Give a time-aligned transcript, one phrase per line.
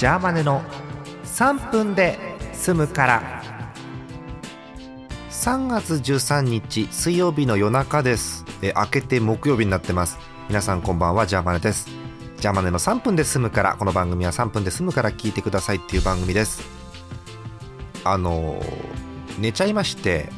[0.00, 0.62] ジャーマネの
[1.24, 2.18] 3分で
[2.54, 3.42] 済むから。
[5.28, 8.46] 3月13日水曜日の夜中です。
[8.62, 10.18] え明けて木曜日になってます。
[10.48, 11.86] 皆さんこんばんはジャーマネです。
[12.38, 16.62] ジャーマネの3分で済むからこの番組は3分で済むから聞いてくださいっていう番組です。
[18.02, 18.58] あの
[19.38, 20.30] 寝ちゃいまして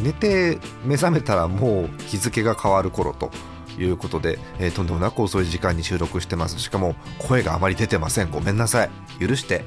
[0.00, 3.30] 寝て目覚めたらもう日付が変わる頃と。
[3.78, 6.58] いうことで、えー、とんでもなく遅い時間に収録してます。
[6.58, 8.30] しかも声があまり出てません。
[8.30, 8.90] ごめんなさい。
[9.26, 9.64] 許して、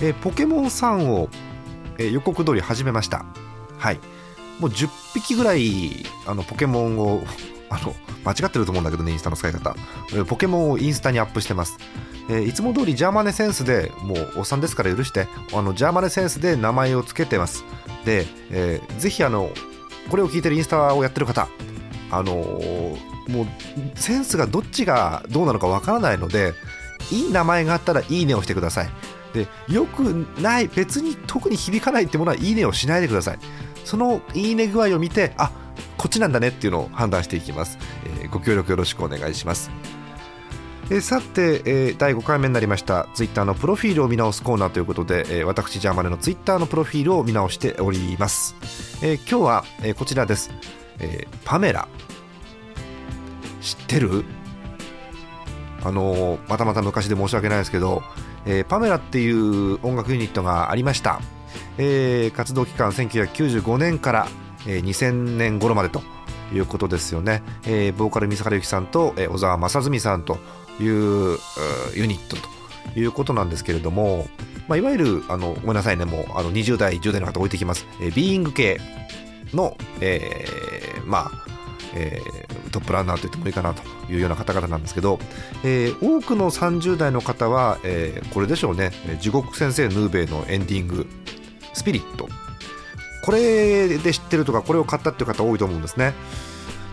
[0.00, 1.28] えー、ポケモン3を、
[1.98, 3.24] えー、予告通り始めました。
[3.78, 4.00] はい。
[4.60, 7.22] もう10匹ぐらいあのポケモンを
[7.70, 9.74] あの間違ってると思うんだけどねインスタの使い方、
[10.12, 11.78] えー、ポケモンをインスタにアップしてます。
[12.30, 15.28] えー、いつも通りジャーマネセンスでもうおっさんですから許して。
[15.52, 17.64] あのジャーマネセンスで名前を付けてます。
[18.04, 19.50] で、えー、ぜひあの
[20.10, 21.48] これを聞いてるインスタをやってる方
[22.16, 23.46] あのー、もう
[23.94, 26.54] センスがどっちがどうなのかわからないので
[27.10, 28.88] いい名前があったらいいねをしてください。
[29.32, 30.02] でよく
[30.40, 33.38] ない別に特に響かないってものはいいねをしないでください。
[33.84, 35.50] そのいいね具合を見てあ
[35.98, 37.78] こっちなんだねっていうのを判断していきます、
[38.22, 39.70] えー、ご協力よろしくお願いします。
[40.90, 48.54] え、さて、えー、第5回目になりましたツイッターのプロフィールを見直すコーナーということで、えー、私ジャーマネのツイッターのプロフィールを見直しております、
[49.02, 50.50] えー、今日は、え、こちらです、
[51.00, 51.88] えー、パメラ
[53.60, 54.24] 知ってる？
[55.84, 58.02] あのー、またまた昔で申し訳ないですけど、
[58.46, 61.20] えー、パメラっていう音楽ユニットがありました、
[61.76, 64.26] えー、活動期間1995年から、
[64.66, 66.00] えー、2000年頃までと
[66.52, 70.38] いうことですよね、えー、ボーカル三坂由紀さんと、えー、小沢正純さんと
[70.80, 71.38] いう
[71.94, 74.26] ユニットということなんですけれども、
[74.68, 78.80] まあ、いわゆるあのごめんなさいねもうあの20代10代の方置いてきます、えー、ビーイング系
[79.54, 81.44] の、えー、まあ
[81.96, 85.18] えー、トップランナーと言ってもいいかなというような方々なんですけど、
[85.62, 91.06] えー、多くの30代の方は、えー、これでしょうね「地獄先生ヌーベイ」のエンディング
[91.72, 92.28] 「スピリット」
[93.24, 96.14] これで知ってるとかこれを買ったっていう方多いと思うんですね。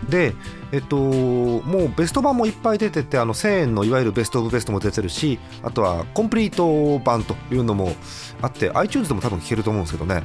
[0.08, 0.34] で、
[0.72, 7.94] えっと、もうベスト版もいっぱい出ててあの1000円のいわゆるベスト・オブ・ベストも出てるしあとはコンプリート版というのも
[8.40, 10.22] あって iTunes でも多分聴けると思うんですけどね。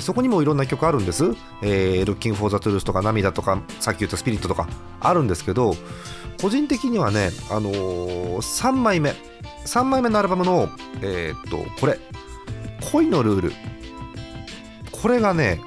[0.00, 1.24] そこにもいろんな曲あるんです、
[1.62, 4.68] えー、Looking for the Truth とか涙とかさっき言ったスピリットとか
[5.00, 5.74] あるんですけど
[6.40, 9.14] 個人的にはね、あのー、3枚目
[9.64, 10.68] 3枚目のアルバムの、
[11.02, 11.98] えー、っとこれ
[12.92, 13.52] 恋のルール。
[14.92, 15.60] これがね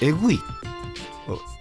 [0.00, 0.38] えぐい。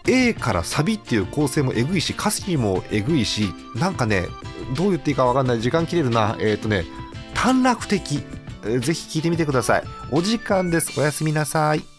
[0.07, 4.27] A からサビっていう構成もえぐいし歌詞もえぐいしなんかね
[4.75, 5.61] どう言っていいか分かんない。
[5.61, 6.35] 時間切れるな。
[6.39, 6.85] えっ、ー、とね
[7.33, 8.23] 短絡的。
[8.79, 9.83] ぜひ聴いてみてください。
[10.11, 10.99] お時間です。
[10.99, 11.94] おやすみなさい。